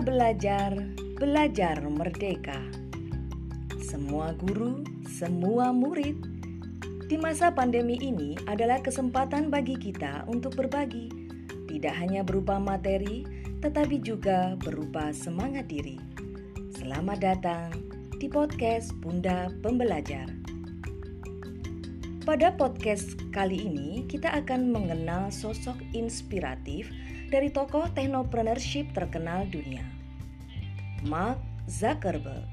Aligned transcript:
Belajar, 0.00 0.72
belajar 1.20 1.76
merdeka. 1.84 2.56
Semua 3.84 4.32
guru, 4.32 4.80
semua 5.04 5.76
murid 5.76 6.16
di 7.04 7.20
masa 7.20 7.52
pandemi 7.52 8.00
ini 8.00 8.32
adalah 8.48 8.80
kesempatan 8.80 9.52
bagi 9.52 9.76
kita 9.76 10.24
untuk 10.24 10.56
berbagi, 10.56 11.12
tidak 11.68 11.92
hanya 12.00 12.24
berupa 12.24 12.56
materi, 12.56 13.28
tetapi 13.60 14.00
juga 14.00 14.56
berupa 14.56 15.12
semangat 15.12 15.68
diri. 15.68 16.00
Selamat 16.80 17.20
datang 17.20 17.68
di 18.16 18.24
podcast 18.24 18.96
Bunda 19.04 19.52
Pembelajar. 19.60 20.32
Pada 22.24 22.56
podcast 22.56 23.20
kali 23.36 23.68
ini, 23.68 24.08
kita 24.08 24.32
akan 24.32 24.72
mengenal 24.72 25.28
sosok 25.28 25.76
inspiratif 25.92 26.88
dari 27.30 27.54
tokoh 27.54 27.86
teknopreneurship 27.94 28.90
terkenal 28.90 29.46
dunia, 29.46 29.86
Mark 31.06 31.38
Zuckerberg, 31.70 32.44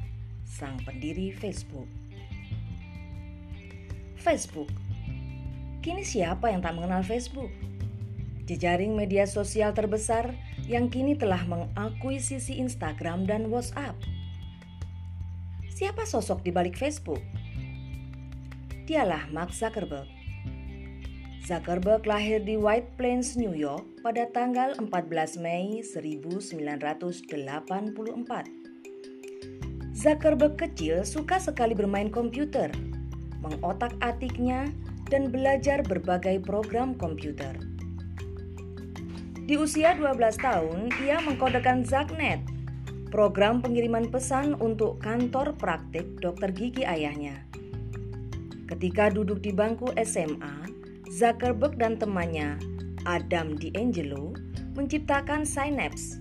sang 0.45 0.77
pendiri 0.85 1.33
Facebook. 1.33 1.89
Facebook 4.21 4.69
Kini 5.87 6.03
siapa 6.03 6.51
yang 6.51 6.59
tak 6.59 6.75
mengenal 6.75 6.99
Facebook? 6.99 7.47
Jejaring 8.43 8.91
media 8.91 9.23
sosial 9.23 9.71
terbesar 9.71 10.35
yang 10.67 10.91
kini 10.91 11.15
telah 11.15 11.39
mengakuisisi 11.47 12.59
Instagram 12.59 13.23
dan 13.23 13.47
WhatsApp. 13.47 13.95
Siapa 15.71 16.03
sosok 16.03 16.43
di 16.43 16.51
balik 16.51 16.75
Facebook? 16.75 17.23
Dialah 18.83 19.31
Mark 19.31 19.55
Zuckerberg. 19.55 20.16
Zuckerberg 21.47 22.03
lahir 22.03 22.43
di 22.43 22.59
White 22.59 22.99
Plains, 22.99 23.39
New 23.39 23.55
York 23.55 24.03
pada 24.03 24.27
tanggal 24.35 24.75
14 24.83 25.39
Mei 25.39 25.79
1984. 25.79 27.23
Zuckerberg 29.95 30.59
kecil 30.59 31.07
suka 31.07 31.39
sekali 31.39 31.71
bermain 31.71 32.11
komputer, 32.11 32.67
mengotak-atiknya, 33.39 34.67
dan 35.07 35.31
belajar 35.31 35.87
berbagai 35.87 36.43
program 36.43 36.91
komputer. 36.99 37.55
Di 39.47 39.55
usia 39.55 39.95
12 39.95 40.19
tahun, 40.43 40.91
ia 40.99 41.23
mengkodekan 41.23 41.87
Zacknet, 41.87 42.43
program 43.07 43.63
pengiriman 43.63 44.11
pesan 44.11 44.51
untuk 44.59 44.99
kantor 44.99 45.55
praktik 45.55 46.19
dokter 46.19 46.51
gigi 46.51 46.83
ayahnya. 46.83 47.39
Ketika 48.67 49.07
duduk 49.07 49.39
di 49.39 49.55
bangku 49.55 49.95
SMA, 50.03 50.66
Zuckerberg 51.07 51.79
dan 51.79 51.95
temannya, 51.95 52.59
Adam 53.07 53.55
D'Angelo, 53.55 54.35
menciptakan 54.75 55.47
Synapse, 55.47 56.19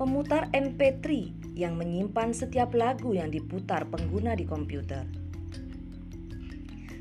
pemutar 0.00 0.48
MP3 0.56 1.28
yang 1.52 1.76
menyimpan 1.76 2.32
setiap 2.32 2.72
lagu 2.72 3.12
yang 3.12 3.28
diputar 3.28 3.84
pengguna 3.92 4.32
di 4.32 4.48
komputer. 4.48 5.04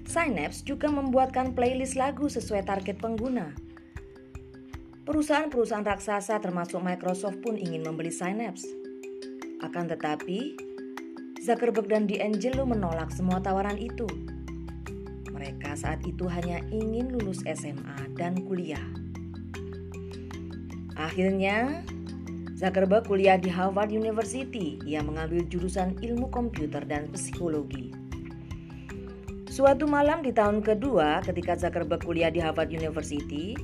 Synapse 0.03 0.67
juga 0.67 0.91
membuatkan 0.91 1.55
playlist 1.55 1.95
lagu 1.95 2.27
sesuai 2.27 2.67
target 2.67 2.99
pengguna. 2.99 3.55
Perusahaan-perusahaan 5.07 5.87
raksasa 5.87 6.43
termasuk 6.43 6.83
Microsoft 6.83 7.39
pun 7.39 7.55
ingin 7.55 7.87
membeli 7.87 8.11
Synapse. 8.11 8.67
Akan 9.63 9.87
tetapi, 9.87 10.59
Zuckerberg 11.39 11.87
dan 11.87 12.03
D'Angelo 12.03 12.67
menolak 12.67 13.15
semua 13.15 13.39
tawaran 13.39 13.79
itu 13.79 14.32
mereka 15.43 15.75
saat 15.75 15.99
itu 16.07 16.23
hanya 16.31 16.63
ingin 16.71 17.11
lulus 17.19 17.43
SMA 17.43 18.15
dan 18.15 18.39
kuliah. 18.47 18.79
Akhirnya, 20.95 21.83
Zuckerberg 22.55 23.03
kuliah 23.11 23.35
di 23.35 23.51
Harvard 23.51 23.91
University. 23.91 24.79
Ia 24.87 25.03
mengambil 25.03 25.43
jurusan 25.51 25.99
ilmu 25.99 26.31
komputer 26.31 26.87
dan 26.87 27.11
psikologi. 27.11 27.91
Suatu 29.51 29.83
malam 29.83 30.23
di 30.23 30.31
tahun 30.31 30.63
kedua 30.63 31.19
ketika 31.27 31.59
Zuckerberg 31.59 32.07
kuliah 32.07 32.31
di 32.31 32.39
Harvard 32.39 32.71
University, 32.71 33.59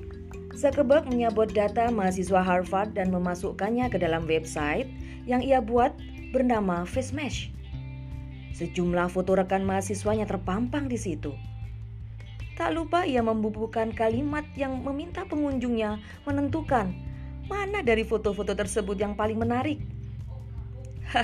Zuckerberg 0.52 1.08
menyabot 1.08 1.48
data 1.48 1.88
mahasiswa 1.88 2.44
Harvard 2.44 2.92
dan 2.92 3.08
memasukkannya 3.16 3.88
ke 3.88 3.96
dalam 4.04 4.28
website 4.28 4.92
yang 5.24 5.40
ia 5.40 5.64
buat 5.64 5.96
bernama 6.36 6.84
FaceMesh. 6.84 7.56
Sejumlah 8.52 9.08
foto 9.08 9.40
rekan 9.40 9.64
mahasiswanya 9.64 10.28
terpampang 10.28 10.92
di 10.92 11.00
situ. 11.00 11.32
Tak 12.60 12.76
lupa 12.76 13.08
ia 13.08 13.24
membubuhkan 13.24 13.96
kalimat 13.96 14.44
yang 14.60 14.84
meminta 14.84 15.24
pengunjungnya 15.24 15.96
menentukan 16.28 16.92
mana 17.48 17.80
dari 17.80 18.04
foto-foto 18.04 18.52
tersebut 18.52 19.00
yang 19.00 19.16
paling 19.16 19.40
menarik. 19.40 19.80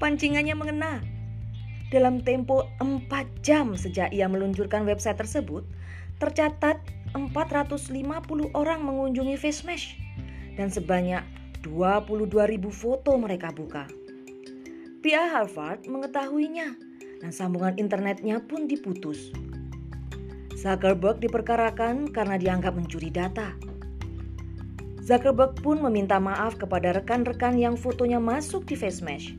Pancingannya 0.00 0.54
mengena. 0.54 1.02
Dalam 1.90 2.22
tempo 2.22 2.70
4 2.78 3.10
jam 3.42 3.74
sejak 3.74 4.14
ia 4.14 4.30
meluncurkan 4.30 4.86
website 4.86 5.18
tersebut, 5.18 5.66
tercatat 6.22 6.78
450 7.18 8.54
orang 8.54 8.86
mengunjungi 8.86 9.34
FaceMesh 9.34 9.98
dan 10.54 10.70
sebanyak 10.70 11.26
22.000 11.66 12.30
foto 12.70 13.18
mereka 13.18 13.50
buka. 13.50 13.90
Pihak 15.02 15.34
Harvard 15.34 15.90
mengetahuinya 15.90 16.78
dan 17.18 17.34
sambungan 17.34 17.74
internetnya 17.74 18.38
pun 18.38 18.70
diputus. 18.70 19.34
Zuckerberg 20.60 21.24
diperkarakan 21.24 22.12
karena 22.12 22.36
dianggap 22.36 22.76
mencuri 22.76 23.08
data. 23.08 23.56
Zuckerberg 25.00 25.56
pun 25.64 25.80
meminta 25.80 26.20
maaf 26.20 26.60
kepada 26.60 26.92
rekan-rekan 27.00 27.56
yang 27.56 27.80
fotonya 27.80 28.20
masuk 28.20 28.68
di 28.68 28.76
FaceMesh. 28.76 29.32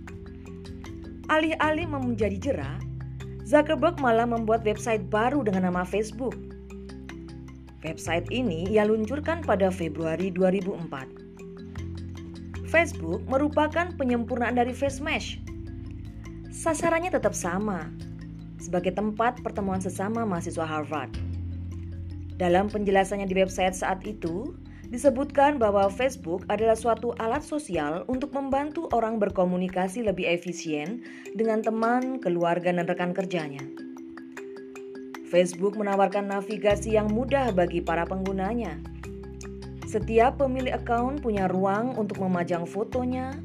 Alih-alih 1.30 1.86
menjadi 1.86 2.38
jerah, 2.42 2.82
Zuckerberg 3.46 4.02
malah 4.02 4.26
membuat 4.26 4.66
website 4.66 5.06
baru 5.14 5.46
dengan 5.46 5.70
nama 5.70 5.86
Facebook. 5.86 6.34
Website 7.86 8.26
ini 8.34 8.66
ia 8.74 8.82
luncurkan 8.82 9.46
pada 9.46 9.70
Februari 9.70 10.34
2004. 10.34 12.66
Facebook 12.66 13.22
merupakan 13.30 13.94
penyempurnaan 13.94 14.58
dari 14.58 14.74
FaceMesh. 14.74 15.38
Sasarannya 16.50 17.14
tetap 17.14 17.38
sama, 17.38 17.94
sebagai 18.62 18.94
tempat 18.94 19.42
pertemuan 19.42 19.82
sesama 19.82 20.22
mahasiswa 20.22 20.64
Harvard. 20.64 21.10
Dalam 22.38 22.70
penjelasannya 22.70 23.26
di 23.26 23.36
website 23.38 23.74
saat 23.74 24.06
itu, 24.06 24.54
disebutkan 24.94 25.58
bahwa 25.58 25.88
Facebook 25.90 26.46
adalah 26.52 26.78
suatu 26.78 27.18
alat 27.18 27.42
sosial 27.42 28.06
untuk 28.06 28.34
membantu 28.38 28.92
orang 28.94 29.18
berkomunikasi 29.18 30.06
lebih 30.06 30.30
efisien 30.30 31.02
dengan 31.34 31.66
teman, 31.66 32.22
keluarga, 32.22 32.70
dan 32.70 32.86
rekan 32.86 33.14
kerjanya. 33.14 33.64
Facebook 35.32 35.80
menawarkan 35.80 36.28
navigasi 36.28 37.00
yang 37.00 37.08
mudah 37.08 37.56
bagi 37.56 37.80
para 37.80 38.04
penggunanya. 38.04 38.76
Setiap 39.88 40.44
pemilik 40.44 40.76
akun 40.76 41.24
punya 41.24 41.48
ruang 41.48 41.96
untuk 41.96 42.20
memajang 42.20 42.68
fotonya, 42.68 43.40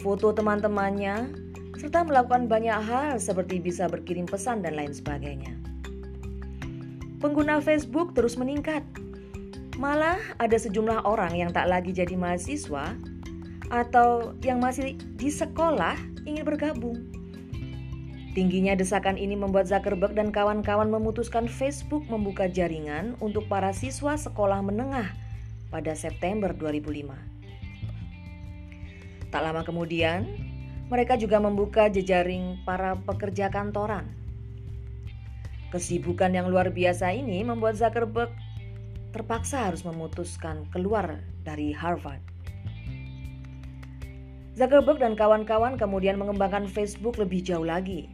foto 0.00 0.32
teman-temannya, 0.32 1.49
serta 1.80 2.04
melakukan 2.04 2.44
banyak 2.44 2.76
hal 2.76 3.16
seperti 3.16 3.56
bisa 3.56 3.88
berkirim 3.88 4.28
pesan 4.28 4.60
dan 4.60 4.76
lain 4.76 4.92
sebagainya. 4.92 5.56
Pengguna 7.24 7.56
Facebook 7.64 8.12
terus 8.12 8.36
meningkat. 8.36 8.84
Malah 9.80 10.20
ada 10.36 10.60
sejumlah 10.60 11.08
orang 11.08 11.32
yang 11.32 11.48
tak 11.56 11.72
lagi 11.72 11.96
jadi 11.96 12.12
mahasiswa 12.20 12.92
atau 13.72 14.36
yang 14.44 14.60
masih 14.60 14.92
di 15.16 15.32
sekolah 15.32 15.96
ingin 16.28 16.44
bergabung. 16.44 17.00
Tingginya 18.36 18.76
desakan 18.76 19.16
ini 19.16 19.34
membuat 19.34 19.66
Zuckerberg 19.66 20.12
dan 20.12 20.30
kawan-kawan 20.30 20.92
memutuskan 20.92 21.48
Facebook 21.48 22.04
membuka 22.12 22.44
jaringan 22.44 23.16
untuk 23.24 23.48
para 23.48 23.72
siswa 23.72 24.20
sekolah 24.20 24.60
menengah 24.60 25.08
pada 25.72 25.96
September 25.96 26.52
2005. 26.52 29.32
Tak 29.32 29.42
lama 29.42 29.66
kemudian, 29.66 30.49
mereka 30.90 31.14
juga 31.14 31.38
membuka 31.38 31.86
jejaring 31.86 32.66
para 32.66 32.98
pekerja 32.98 33.46
kantoran. 33.46 34.10
Kesibukan 35.70 36.34
yang 36.34 36.50
luar 36.50 36.74
biasa 36.74 37.14
ini 37.14 37.46
membuat 37.46 37.78
Zuckerberg 37.78 38.34
terpaksa 39.14 39.70
harus 39.70 39.86
memutuskan 39.86 40.66
keluar 40.74 41.22
dari 41.46 41.70
Harvard. 41.70 42.18
Zuckerberg 44.58 44.98
dan 44.98 45.14
kawan-kawan 45.14 45.78
kemudian 45.78 46.18
mengembangkan 46.18 46.66
Facebook 46.66 47.22
lebih 47.22 47.38
jauh 47.46 47.62
lagi. 47.62 48.10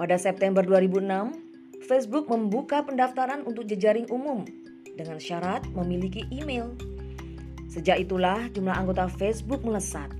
Pada 0.00 0.16
September 0.16 0.64
2006, 0.64 1.84
Facebook 1.84 2.24
membuka 2.32 2.80
pendaftaran 2.80 3.44
untuk 3.44 3.68
jejaring 3.68 4.08
umum 4.08 4.48
dengan 4.96 5.20
syarat 5.20 5.60
memiliki 5.76 6.24
email. 6.32 6.72
Sejak 7.68 8.00
itulah 8.00 8.48
jumlah 8.56 8.72
anggota 8.72 9.12
Facebook 9.12 9.60
melesat. 9.60 10.19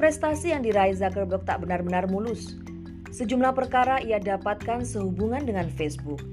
Prestasi 0.00 0.56
yang 0.56 0.64
diraih 0.64 0.96
Zuckerberg 0.96 1.44
tak 1.44 1.60
benar-benar 1.60 2.08
mulus. 2.08 2.56
Sejumlah 3.12 3.52
perkara 3.52 4.00
ia 4.00 4.16
dapatkan 4.16 4.80
sehubungan 4.80 5.44
dengan 5.44 5.68
Facebook. 5.68 6.24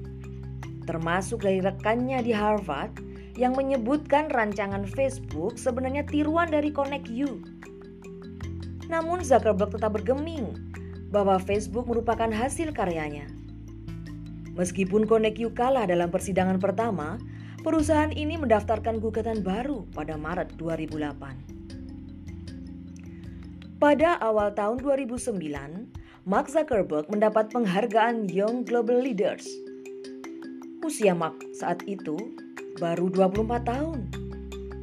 Termasuk 0.87 1.43
dari 1.43 1.59
rekannya 1.59 2.23
di 2.23 2.31
Harvard 2.31 2.95
yang 3.35 3.59
menyebutkan 3.59 4.31
rancangan 4.31 4.87
Facebook 4.87 5.59
sebenarnya 5.59 6.07
tiruan 6.07 6.47
dari 6.47 6.71
Connect 6.71 7.11
You. 7.11 7.43
Namun 8.87 9.19
Zuckerberg 9.19 9.75
tetap 9.75 9.99
bergeming 9.99 10.47
bahwa 11.11 11.35
Facebook 11.35 11.91
merupakan 11.91 12.31
hasil 12.31 12.71
karyanya. 12.71 13.27
Meskipun 14.55 15.03
Connect 15.03 15.43
You 15.43 15.51
kalah 15.51 15.83
dalam 15.83 16.07
persidangan 16.07 16.63
pertama, 16.63 17.19
perusahaan 17.67 18.15
ini 18.15 18.39
mendaftarkan 18.39 19.03
gugatan 19.03 19.43
baru 19.43 19.83
pada 19.91 20.15
Maret 20.15 20.55
2008. 20.55 21.56
Pada 23.77 24.17
awal 24.25 24.57
tahun 24.57 24.81
2009, 24.81 25.37
Mark 26.25 26.49
Zuckerberg 26.49 27.13
mendapat 27.13 27.53
penghargaan 27.53 28.25
Young 28.25 28.65
Global 28.65 29.05
Leaders. 29.05 29.45
Usia 30.81 31.13
Mark 31.13 31.37
saat 31.53 31.85
itu 31.85 32.17
baru 32.81 33.05
24 33.13 33.69
tahun, 33.69 34.09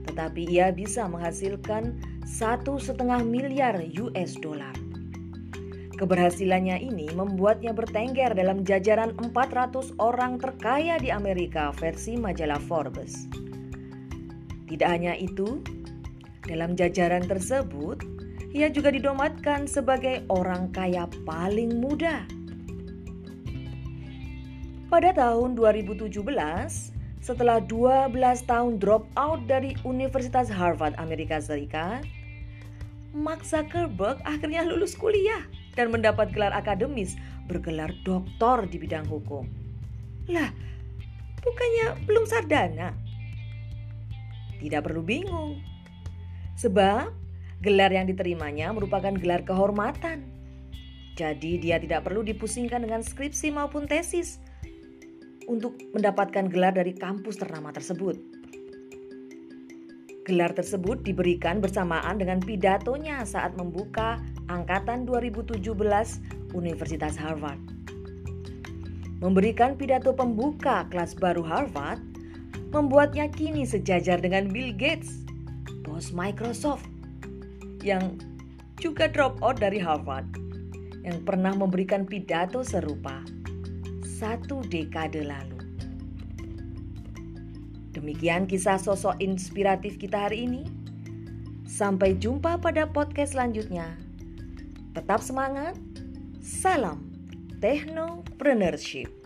tetapi 0.06 0.46
ia 0.46 0.70
bisa 0.70 1.11
menghasilkan 1.11 1.99
satu 2.23 2.79
setengah 2.79 3.19
miliar 3.26 3.82
US 3.99 4.38
dollar. 4.38 4.79
Keberhasilannya 5.99 6.79
ini 6.79 7.11
membuatnya 7.19 7.75
bertengger 7.75 8.31
dalam 8.31 8.62
jajaran 8.62 9.11
400 9.19 9.99
orang 9.99 10.38
terkaya 10.38 11.02
di 11.02 11.11
Amerika 11.11 11.75
versi 11.75 12.14
majalah 12.14 12.62
Forbes. 12.62 13.26
Tidak 14.70 14.87
hanya 14.87 15.19
itu, 15.19 15.67
dalam 16.46 16.79
jajaran 16.79 17.26
tersebut, 17.26 18.13
ia 18.55 18.71
juga 18.71 18.95
didomatkan 18.95 19.67
sebagai 19.67 20.23
orang 20.31 20.71
kaya 20.71 21.11
paling 21.27 21.83
muda. 21.83 22.23
Pada 24.87 25.11
tahun 25.11 25.59
2017, 25.59 26.15
setelah 27.19 27.59
12 27.59 28.15
tahun 28.47 28.79
drop 28.79 29.11
out 29.19 29.43
dari 29.51 29.75
Universitas 29.83 30.47
Harvard 30.47 30.95
Amerika 31.03 31.43
Serikat, 31.43 32.06
Mark 33.11 33.43
Zuckerberg 33.43 34.23
akhirnya 34.23 34.62
lulus 34.62 34.95
kuliah 34.95 35.43
dan 35.75 35.91
mendapat 35.91 36.31
gelar 36.31 36.55
akademis 36.55 37.19
bergelar 37.51 37.91
doktor 38.06 38.71
di 38.71 38.79
bidang 38.79 39.11
hukum. 39.11 39.51
Lah, 40.31 40.55
bukannya 41.43 42.06
belum 42.06 42.23
sarjana? 42.31 42.95
Tidak 44.62 44.79
perlu 44.79 45.03
bingung. 45.03 45.59
Sebab 46.55 47.24
Gelar 47.62 47.95
yang 47.95 48.11
diterimanya 48.11 48.75
merupakan 48.75 49.15
gelar 49.15 49.47
kehormatan. 49.47 50.27
Jadi 51.15 51.62
dia 51.62 51.79
tidak 51.79 52.11
perlu 52.11 52.27
dipusingkan 52.27 52.83
dengan 52.83 53.05
skripsi 53.05 53.55
maupun 53.55 53.87
tesis 53.87 54.43
untuk 55.47 55.79
mendapatkan 55.95 56.51
gelar 56.51 56.75
dari 56.75 56.91
kampus 56.97 57.39
ternama 57.39 57.71
tersebut. 57.71 58.19
Gelar 60.25 60.56
tersebut 60.56 61.05
diberikan 61.05 61.61
bersamaan 61.61 62.17
dengan 62.17 62.41
pidatonya 62.41 63.23
saat 63.29 63.53
membuka 63.61 64.17
angkatan 64.49 65.05
2017 65.05 65.61
Universitas 66.56 67.15
Harvard. 67.21 67.61
Memberikan 69.21 69.77
pidato 69.77 70.17
pembuka 70.17 70.89
kelas 70.89 71.12
baru 71.17 71.45
Harvard 71.45 72.01
membuatnya 72.73 73.29
kini 73.31 73.62
sejajar 73.69 74.19
dengan 74.19 74.51
Bill 74.51 74.73
Gates, 74.75 75.23
bos 75.87 76.11
Microsoft, 76.11 76.89
yang 77.84 78.16
juga 78.81 79.06
drop 79.06 79.38
out 79.44 79.60
dari 79.60 79.76
Harvard 79.76 80.26
yang 81.04 81.20
pernah 81.22 81.52
memberikan 81.52 82.08
pidato 82.08 82.64
serupa 82.64 83.20
satu 84.16 84.64
dekade 84.64 85.20
lalu. 85.20 85.60
Demikian 87.94 88.48
kisah 88.50 88.81
sosok 88.81 89.20
inspiratif 89.22 90.00
kita 90.00 90.26
hari 90.26 90.48
ini. 90.48 90.64
Sampai 91.69 92.19
jumpa 92.19 92.58
pada 92.58 92.88
podcast 92.88 93.36
selanjutnya. 93.36 93.94
Tetap 94.96 95.22
semangat. 95.22 95.78
Salam 96.42 97.10
Technopreneurship. 97.62 99.24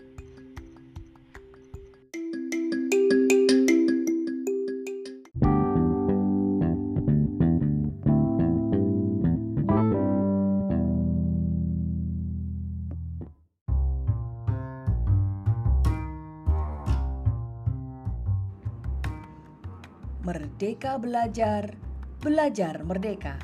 Merdeka 20.59 20.99
belajar, 20.99 21.71
belajar 22.19 22.83
merdeka. 22.83 23.39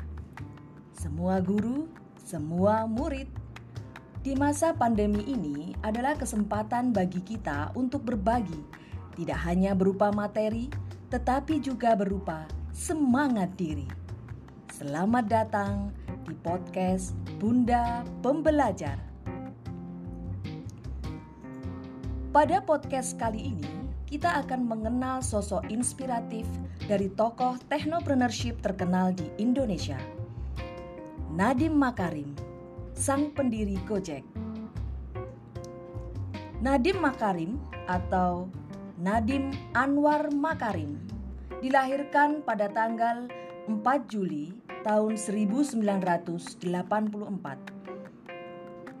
Semua 0.92 1.40
guru, 1.40 1.88
semua 2.20 2.84
murid. 2.84 3.24
Di 4.20 4.36
masa 4.36 4.76
pandemi 4.76 5.24
ini 5.24 5.72
adalah 5.80 6.12
kesempatan 6.20 6.92
bagi 6.92 7.24
kita 7.24 7.72
untuk 7.72 8.04
berbagi, 8.04 8.60
tidak 9.16 9.40
hanya 9.48 9.72
berupa 9.72 10.12
materi, 10.12 10.68
tetapi 11.08 11.56
juga 11.64 11.96
berupa 11.96 12.44
semangat 12.76 13.48
diri. 13.56 13.88
Selamat 14.76 15.24
datang 15.24 15.96
di 16.28 16.36
podcast 16.36 17.16
Bunda 17.40 18.04
Pembelajar. 18.20 19.00
Pada 22.28 22.60
podcast 22.60 23.16
kali 23.16 23.56
ini, 23.56 23.85
kita 24.06 24.38
akan 24.46 24.70
mengenal 24.70 25.18
sosok 25.18 25.66
inspiratif 25.66 26.46
dari 26.86 27.10
tokoh 27.10 27.58
teknopreneurship 27.66 28.62
terkenal 28.62 29.10
di 29.10 29.26
Indonesia. 29.42 29.98
Nadim 31.34 31.74
Makarim, 31.74 32.30
sang 32.94 33.34
pendiri 33.34 33.74
Gojek. 33.82 34.22
Nadim 36.62 37.02
Makarim 37.02 37.58
atau 37.90 38.46
Nadim 38.96 39.50
Anwar 39.74 40.30
Makarim 40.30 40.96
dilahirkan 41.58 42.46
pada 42.46 42.70
tanggal 42.70 43.26
4 43.66 43.82
Juli 44.06 44.54
tahun 44.86 45.18
1984. 45.18 46.62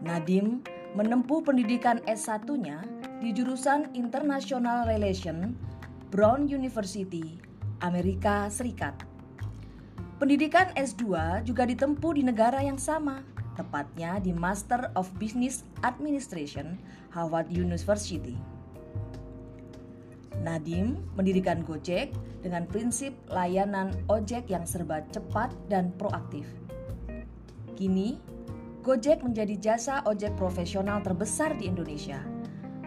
Nadim 0.02 0.60
menempuh 0.98 1.40
pendidikan 1.46 2.02
S1-nya 2.04 2.95
di 3.16 3.32
jurusan 3.32 3.96
International 3.96 4.84
Relation 4.84 5.56
Brown 6.12 6.44
University, 6.48 7.40
Amerika 7.80 8.48
Serikat. 8.52 8.92
Pendidikan 10.16 10.72
S2 10.76 11.04
juga 11.44 11.68
ditempuh 11.68 12.16
di 12.16 12.22
negara 12.24 12.60
yang 12.64 12.80
sama, 12.80 13.20
tepatnya 13.56 14.16
di 14.20 14.32
Master 14.32 14.92
of 14.96 15.12
Business 15.20 15.64
Administration, 15.84 16.76
Harvard 17.12 17.52
University. 17.52 18.36
Nadim 20.40 21.00
mendirikan 21.16 21.64
Gojek 21.64 22.12
dengan 22.44 22.68
prinsip 22.68 23.16
layanan 23.32 23.96
ojek 24.12 24.48
yang 24.52 24.68
serba 24.68 25.04
cepat 25.08 25.52
dan 25.72 25.92
proaktif. 25.96 26.44
Kini, 27.76 28.20
Gojek 28.84 29.24
menjadi 29.24 29.56
jasa 29.58 30.04
ojek 30.04 30.36
profesional 30.36 31.00
terbesar 31.00 31.56
di 31.56 31.68
Indonesia– 31.68 32.20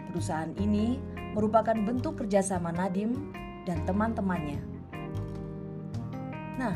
Perusahaan 0.09 0.49
ini 0.57 0.97
merupakan 1.37 1.77
bentuk 1.77 2.25
kerjasama 2.25 2.73
Nadim 2.73 3.33
dan 3.69 3.85
teman-temannya. 3.85 4.61
Nah, 6.57 6.75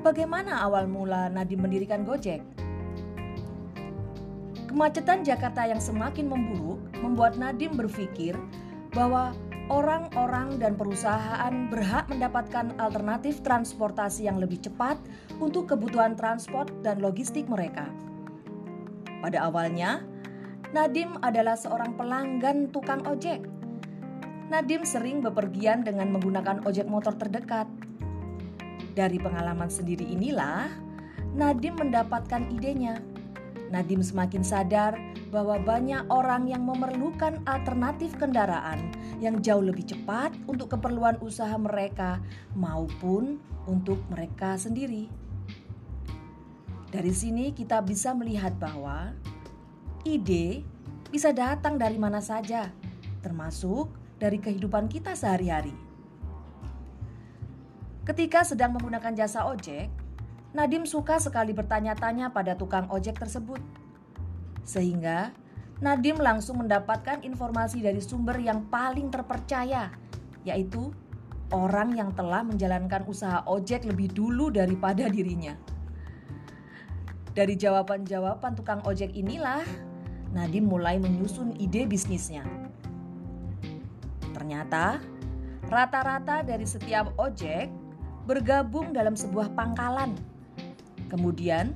bagaimana 0.00 0.64
awal 0.64 0.88
mula 0.88 1.28
Nadim 1.28 1.62
mendirikan 1.62 2.02
Gojek? 2.08 2.40
Kemacetan 4.66 5.24
Jakarta 5.24 5.64
yang 5.68 5.80
semakin 5.80 6.26
memburuk 6.28 6.80
membuat 7.00 7.36
Nadim 7.36 7.76
berpikir 7.76 8.36
bahwa 8.92 9.36
orang-orang 9.68 10.56
dan 10.62 10.78
perusahaan 10.78 11.54
berhak 11.68 12.06
mendapatkan 12.06 12.72
alternatif 12.78 13.42
transportasi 13.42 14.26
yang 14.30 14.38
lebih 14.38 14.62
cepat 14.62 14.96
untuk 15.42 15.70
kebutuhan 15.70 16.14
transport 16.14 16.70
dan 16.80 17.02
logistik 17.02 17.50
mereka. 17.50 17.88
Pada 19.20 19.48
awalnya, 19.48 20.06
Nadim 20.76 21.16
adalah 21.24 21.56
seorang 21.56 21.96
pelanggan 21.96 22.68
tukang 22.68 23.00
ojek. 23.08 23.40
Nadim 24.52 24.84
sering 24.84 25.24
bepergian 25.24 25.80
dengan 25.80 26.12
menggunakan 26.12 26.68
ojek 26.68 26.84
motor 26.84 27.16
terdekat. 27.16 27.64
Dari 28.92 29.16
pengalaman 29.16 29.72
sendiri 29.72 30.04
inilah, 30.04 30.68
Nadim 31.32 31.80
mendapatkan 31.80 32.52
idenya. 32.52 33.00
Nadim 33.72 34.04
semakin 34.04 34.44
sadar 34.44 35.00
bahwa 35.32 35.56
banyak 35.56 36.12
orang 36.12 36.44
yang 36.44 36.68
memerlukan 36.68 37.40
alternatif 37.48 38.12
kendaraan 38.20 38.92
yang 39.16 39.40
jauh 39.40 39.64
lebih 39.64 39.88
cepat 39.88 40.36
untuk 40.44 40.76
keperluan 40.76 41.16
usaha 41.24 41.56
mereka 41.56 42.20
maupun 42.52 43.40
untuk 43.64 43.96
mereka 44.12 44.60
sendiri. 44.60 45.08
Dari 46.92 47.16
sini 47.16 47.56
kita 47.56 47.80
bisa 47.80 48.12
melihat 48.12 48.52
bahwa 48.60 49.16
Ide 50.06 50.62
bisa 51.10 51.34
datang 51.34 51.74
dari 51.74 51.98
mana 51.98 52.22
saja, 52.22 52.70
termasuk 53.26 53.90
dari 54.22 54.38
kehidupan 54.38 54.86
kita 54.86 55.18
sehari-hari. 55.18 55.74
Ketika 58.06 58.46
sedang 58.46 58.78
menggunakan 58.78 59.18
jasa 59.18 59.50
ojek, 59.50 59.90
Nadim 60.54 60.86
suka 60.86 61.18
sekali 61.18 61.50
bertanya-tanya 61.50 62.30
pada 62.30 62.54
tukang 62.54 62.86
ojek 62.86 63.18
tersebut. 63.18 63.58
Sehingga 64.62 65.34
Nadim 65.82 66.22
langsung 66.22 66.62
mendapatkan 66.62 67.26
informasi 67.26 67.82
dari 67.82 67.98
sumber 67.98 68.38
yang 68.38 68.70
paling 68.70 69.10
terpercaya, 69.10 69.90
yaitu 70.46 70.94
orang 71.50 71.98
yang 71.98 72.14
telah 72.14 72.46
menjalankan 72.46 73.02
usaha 73.10 73.42
ojek 73.42 73.82
lebih 73.82 74.14
dulu 74.14 74.54
daripada 74.54 75.10
dirinya. 75.10 75.58
Dari 77.34 77.58
jawaban-jawaban 77.58 78.54
tukang 78.54 78.80
ojek 78.86 79.12
inilah, 79.12 79.66
Nadim 80.32 80.66
mulai 80.66 80.96
menyusun 80.98 81.54
ide 81.60 81.84
bisnisnya. 81.84 82.42
Ternyata, 84.32 84.98
rata-rata 85.66 86.42
dari 86.46 86.64
setiap 86.64 87.14
ojek 87.18 87.68
bergabung 88.26 88.90
dalam 88.90 89.14
sebuah 89.14 89.54
pangkalan 89.54 90.14
Kemudian, 91.06 91.70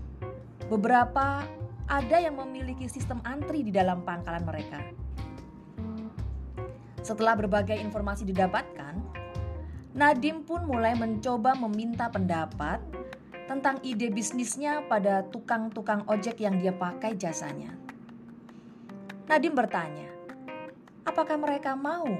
beberapa 0.66 1.46
ada 1.86 2.16
yang 2.18 2.38
memiliki 2.38 2.90
sistem 2.90 3.22
antri 3.22 3.62
di 3.62 3.70
dalam 3.70 4.02
pangkalan 4.02 4.42
mereka. 4.42 4.82
Setelah 7.00 7.38
berbagai 7.38 7.78
informasi 7.78 8.26
didapatkan, 8.26 8.94
Nadim 9.90 10.46
pun 10.46 10.70
mulai 10.70 10.94
mencoba 10.94 11.58
meminta 11.58 12.06
pendapat 12.06 12.78
tentang 13.50 13.82
ide 13.82 14.06
bisnisnya 14.06 14.86
pada 14.86 15.26
tukang-tukang 15.26 16.06
ojek 16.06 16.38
yang 16.38 16.62
dia 16.62 16.70
pakai 16.70 17.18
jasanya. 17.18 17.74
Nadim 19.30 19.54
bertanya, 19.54 20.10
apakah 21.06 21.38
mereka 21.38 21.78
mau 21.78 22.10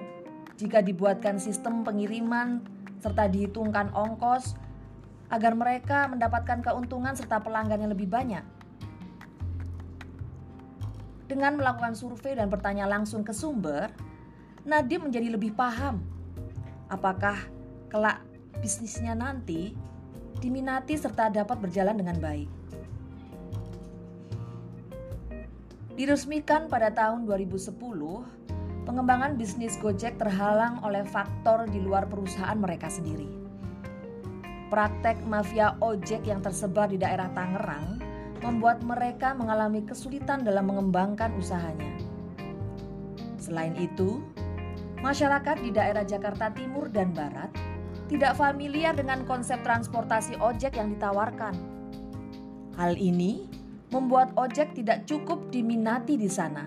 jika 0.55 0.79
dibuatkan 0.79 1.43
sistem 1.43 1.83
pengiriman 1.83 2.62
serta 3.02 3.26
dihitungkan 3.26 3.90
ongkos 3.90 4.55
agar 5.26 5.59
mereka 5.59 6.07
mendapatkan 6.07 6.62
keuntungan 6.62 7.11
serta 7.19 7.43
pelanggan 7.43 7.83
yang 7.83 7.90
lebih 7.90 8.07
banyak. 8.07 8.47
Dengan 11.26 11.59
melakukan 11.59 11.99
survei 11.99 12.38
dan 12.38 12.47
bertanya 12.47 12.87
langsung 12.87 13.26
ke 13.26 13.35
sumber, 13.35 13.90
Nadim 14.62 15.11
menjadi 15.11 15.35
lebih 15.35 15.50
paham 15.59 15.99
apakah 16.95 17.43
kelak 17.90 18.23
bisnisnya 18.62 19.19
nanti 19.19 19.75
diminati 20.38 20.95
serta 20.95 21.26
dapat 21.26 21.59
berjalan 21.59 21.99
dengan 21.99 22.23
baik. 22.23 22.47
Diresmikan 26.00 26.73
pada 26.73 26.88
tahun 26.88 27.28
2010, 27.28 27.76
pengembangan 28.88 29.37
bisnis 29.37 29.76
Gojek 29.76 30.16
terhalang 30.16 30.80
oleh 30.80 31.04
faktor 31.04 31.69
di 31.69 31.76
luar 31.76 32.09
perusahaan 32.09 32.57
mereka 32.57 32.88
sendiri 32.88 33.28
Praktek 34.73 35.21
mafia 35.28 35.76
ojek 35.85 36.25
yang 36.25 36.40
tersebar 36.40 36.88
di 36.88 36.97
daerah 36.97 37.28
Tangerang 37.37 38.00
membuat 38.40 38.80
mereka 38.80 39.37
mengalami 39.37 39.85
kesulitan 39.85 40.40
dalam 40.40 40.73
mengembangkan 40.73 41.37
usahanya. 41.37 41.92
Selain 43.37 43.76
itu, 43.76 44.25
masyarakat 45.04 45.61
di 45.61 45.69
daerah 45.69 46.09
Jakarta 46.09 46.49
Timur 46.57 46.88
dan 46.88 47.12
Barat 47.12 47.52
tidak 48.09 48.40
familiar 48.40 48.97
dengan 48.97 49.28
konsep 49.28 49.61
transportasi 49.61 50.40
ojek 50.40 50.80
yang 50.80 50.97
ditawarkan. 50.97 51.52
Hal 52.80 52.97
ini 52.97 53.60
membuat 53.90 54.35
ojek 54.38 54.75
tidak 54.75 55.06
cukup 55.06 55.50
diminati 55.50 56.18
di 56.18 56.30
sana. 56.30 56.66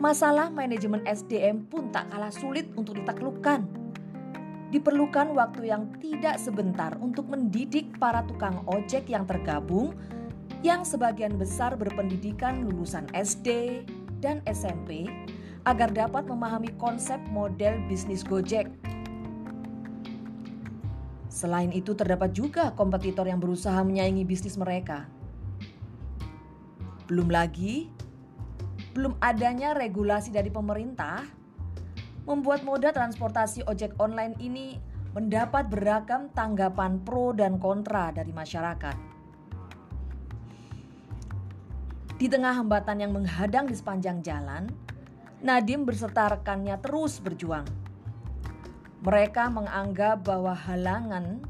Masalah 0.00 0.48
manajemen 0.48 1.04
SDM 1.04 1.68
pun 1.68 1.92
tak 1.92 2.08
kalah 2.08 2.32
sulit 2.32 2.68
untuk 2.76 2.96
ditaklukkan 2.96 3.80
diperlukan 4.70 5.34
waktu 5.34 5.74
yang 5.74 5.90
tidak 5.98 6.38
sebentar 6.38 6.94
untuk 7.02 7.26
mendidik 7.26 7.90
para 7.98 8.22
tukang 8.22 8.62
ojek 8.70 9.10
yang 9.10 9.26
tergabung 9.26 9.98
yang 10.62 10.86
sebagian 10.86 11.34
besar 11.34 11.74
berpendidikan 11.74 12.62
lulusan 12.70 13.10
SD 13.10 13.82
dan 14.22 14.38
SMP 14.46 15.10
agar 15.66 15.90
dapat 15.90 16.24
memahami 16.24 16.70
konsep 16.78 17.18
model 17.34 17.80
bisnis 17.90 18.22
Gojek. 18.24 18.70
Selain 21.30 21.72
itu 21.72 21.96
terdapat 21.96 22.32
juga 22.32 22.72
kompetitor 22.76 23.24
yang 23.24 23.40
berusaha 23.40 23.80
menyaingi 23.80 24.24
bisnis 24.28 24.60
mereka. 24.60 25.08
Belum 27.10 27.26
lagi, 27.26 27.90
belum 28.94 29.18
adanya 29.18 29.74
regulasi 29.74 30.30
dari 30.30 30.46
pemerintah 30.46 31.26
membuat 32.22 32.62
moda 32.62 32.94
transportasi 32.94 33.66
ojek 33.66 33.98
online 33.98 34.38
ini 34.38 34.78
mendapat 35.10 35.66
beragam 35.66 36.30
tanggapan 36.30 37.02
pro 37.02 37.34
dan 37.34 37.58
kontra 37.58 38.14
dari 38.14 38.30
masyarakat. 38.30 38.94
Di 42.14 42.30
tengah 42.30 42.62
hambatan 42.62 43.02
yang 43.02 43.10
menghadang 43.10 43.66
di 43.66 43.74
sepanjang 43.74 44.22
jalan, 44.22 44.70
Nadim 45.42 45.82
berserta 45.82 46.30
rekannya 46.30 46.78
terus 46.78 47.18
berjuang. 47.18 47.66
Mereka 49.02 49.50
menganggap 49.50 50.30
bahwa 50.30 50.54
halangan 50.54 51.42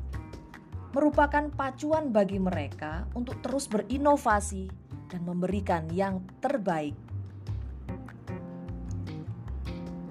merupakan 0.97 1.53
pacuan 1.53 2.09
bagi 2.15 2.41
mereka 2.41 3.05
untuk 3.13 3.45
terus 3.45 3.69
berinovasi 3.69 4.90
dan 5.11 5.27
memberikan 5.27 5.91
yang 5.91 6.23
terbaik 6.39 6.95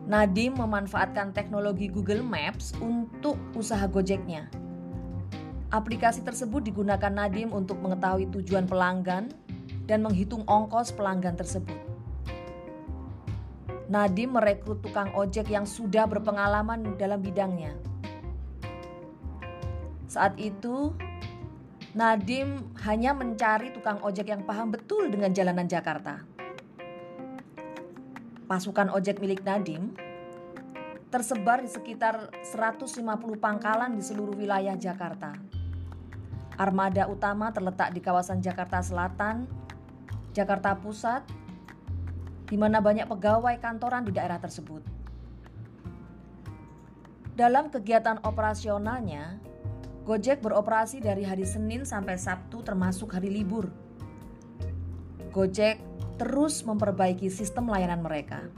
Nadim 0.10 0.58
memanfaatkan 0.58 1.38
teknologi 1.38 1.86
Google 1.86 2.26
Maps 2.26 2.74
untuk 2.82 3.38
usaha 3.54 3.86
Gojeknya. 3.86 4.50
Aplikasi 5.70 6.26
tersebut 6.26 6.66
digunakan 6.66 7.14
Nadim 7.14 7.54
untuk 7.54 7.78
mengetahui 7.78 8.26
tujuan 8.34 8.66
pelanggan 8.66 9.30
dan 9.86 10.02
menghitung 10.02 10.42
ongkos 10.50 10.98
pelanggan 10.98 11.38
tersebut. 11.38 11.78
Nadim 13.86 14.34
merekrut 14.34 14.82
tukang 14.82 15.14
ojek 15.14 15.46
yang 15.46 15.70
sudah 15.70 16.10
berpengalaman 16.10 16.98
dalam 16.98 17.22
bidangnya. 17.22 17.78
Saat 20.10 20.42
itu, 20.42 20.90
Nadim 21.94 22.66
hanya 22.82 23.14
mencari 23.14 23.70
tukang 23.78 24.02
ojek 24.02 24.34
yang 24.34 24.42
paham 24.42 24.74
betul 24.90 25.14
dengan 25.14 25.30
jalanan 25.30 25.70
Jakarta 25.70 26.26
pasukan 28.50 28.90
ojek 28.90 29.22
milik 29.22 29.46
Nadim 29.46 29.94
tersebar 31.14 31.62
di 31.62 31.70
sekitar 31.70 32.34
150 32.42 32.98
pangkalan 33.38 33.94
di 33.94 34.02
seluruh 34.02 34.34
wilayah 34.34 34.74
Jakarta. 34.74 35.38
Armada 36.58 37.06
utama 37.06 37.54
terletak 37.54 37.94
di 37.94 38.02
kawasan 38.02 38.42
Jakarta 38.42 38.82
Selatan, 38.82 39.46
Jakarta 40.34 40.74
Pusat, 40.74 41.22
di 42.50 42.58
mana 42.58 42.82
banyak 42.82 43.06
pegawai 43.06 43.62
kantoran 43.62 44.10
di 44.10 44.18
daerah 44.18 44.42
tersebut. 44.42 44.82
Dalam 47.38 47.70
kegiatan 47.70 48.26
operasionalnya, 48.26 49.38
Gojek 50.02 50.42
beroperasi 50.42 50.98
dari 50.98 51.30
hari 51.30 51.46
Senin 51.46 51.86
sampai 51.86 52.18
Sabtu 52.18 52.66
termasuk 52.66 53.14
hari 53.14 53.30
libur. 53.30 53.89
Gojek 55.30 55.78
terus 56.18 56.66
memperbaiki 56.66 57.30
sistem 57.30 57.70
layanan 57.70 58.02
mereka. 58.02 58.50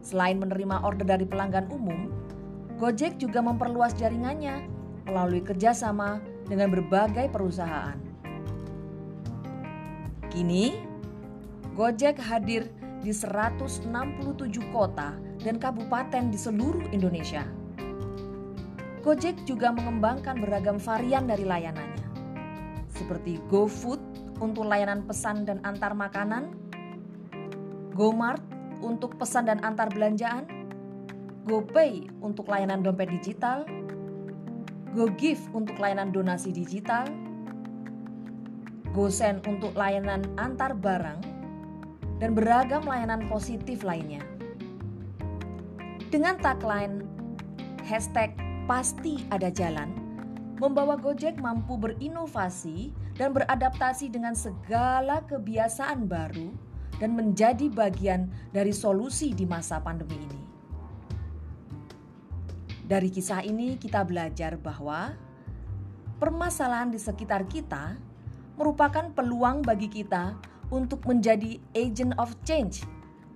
Selain 0.00 0.40
menerima 0.40 0.80
order 0.80 1.04
dari 1.04 1.28
pelanggan 1.28 1.68
umum, 1.68 2.08
Gojek 2.80 3.20
juga 3.20 3.44
memperluas 3.44 3.92
jaringannya 3.94 4.64
melalui 5.04 5.44
kerjasama 5.44 6.24
dengan 6.48 6.72
berbagai 6.72 7.28
perusahaan. 7.28 8.00
Kini, 10.32 10.72
Gojek 11.76 12.16
hadir 12.16 12.72
di 13.04 13.12
167 13.12 13.84
kota 14.72 15.20
dan 15.44 15.60
kabupaten 15.60 16.32
di 16.32 16.38
seluruh 16.40 16.88
Indonesia. 16.96 17.44
Gojek 19.04 19.44
juga 19.44 19.68
mengembangkan 19.68 20.40
beragam 20.40 20.80
varian 20.80 21.28
dari 21.28 21.44
layanannya, 21.44 22.08
seperti 22.88 23.36
GoFood 23.52 24.23
untuk 24.42 24.66
layanan 24.66 25.06
pesan 25.06 25.46
dan 25.46 25.62
antar 25.62 25.94
makanan, 25.94 26.54
GoMart 27.94 28.42
untuk 28.82 29.14
pesan 29.18 29.46
dan 29.46 29.62
antar 29.62 29.90
belanjaan, 29.90 30.44
GoPay 31.44 32.08
untuk 32.24 32.48
layanan 32.48 32.80
dompet 32.80 33.12
digital, 33.12 33.68
GoGift 34.94 35.50
untuk 35.52 35.76
layanan 35.78 36.14
donasi 36.14 36.54
digital, 36.54 37.04
GoSend 38.94 39.42
untuk 39.50 39.74
layanan 39.74 40.22
antar 40.38 40.74
barang, 40.74 41.20
dan 42.22 42.30
beragam 42.32 42.86
layanan 42.86 43.26
positif 43.26 43.82
lainnya. 43.82 44.22
Dengan 46.14 46.38
tagline 46.38 47.02
hashtag 47.82 48.38
pasti 48.70 49.26
ada 49.34 49.50
jalan, 49.50 50.03
membawa 50.64 50.96
Gojek 50.96 51.36
mampu 51.36 51.76
berinovasi 51.76 52.88
dan 53.20 53.36
beradaptasi 53.36 54.08
dengan 54.08 54.32
segala 54.32 55.20
kebiasaan 55.28 56.08
baru 56.08 56.48
dan 56.96 57.12
menjadi 57.12 57.68
bagian 57.68 58.32
dari 58.48 58.72
solusi 58.72 59.36
di 59.36 59.44
masa 59.44 59.76
pandemi 59.84 60.16
ini. 60.16 60.42
Dari 62.84 63.08
kisah 63.12 63.44
ini 63.44 63.76
kita 63.76 64.04
belajar 64.08 64.56
bahwa 64.56 65.12
permasalahan 66.16 66.88
di 66.88 67.00
sekitar 67.00 67.44
kita 67.44 68.00
merupakan 68.56 69.12
peluang 69.12 69.60
bagi 69.60 69.92
kita 69.92 70.36
untuk 70.72 71.04
menjadi 71.04 71.60
agent 71.76 72.16
of 72.16 72.32
change 72.48 72.84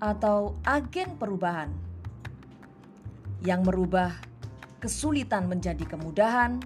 atau 0.01 0.57
agen 0.65 1.19
perubahan 1.21 1.69
yang 3.45 3.67
merubah 3.67 4.15
kesulitan 4.79 5.51
menjadi 5.51 5.83
kemudahan, 5.85 6.63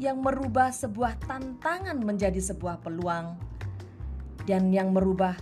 yang 0.00 0.24
merubah 0.24 0.72
sebuah 0.72 1.20
tantangan 1.28 2.00
menjadi 2.00 2.40
sebuah 2.40 2.80
peluang, 2.80 3.36
dan 4.48 4.72
yang 4.72 4.96
merubah 4.96 5.36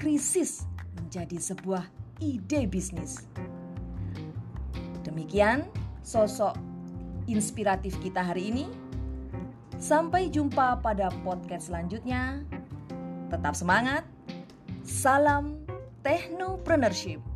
krisis 0.00 0.64
menjadi 0.96 1.36
sebuah 1.36 1.84
ide 2.24 2.64
bisnis. 2.64 3.28
Demikian 5.04 5.68
sosok 6.00 6.56
inspiratif 7.28 8.00
kita 8.00 8.24
hari 8.24 8.48
ini. 8.48 8.64
Sampai 9.76 10.32
jumpa 10.32 10.80
pada 10.80 11.12
podcast 11.20 11.68
selanjutnya. 11.68 12.40
Tetap 13.28 13.52
semangat. 13.52 14.08
Salam 14.80 15.60
Technopreneurship. 16.00 17.29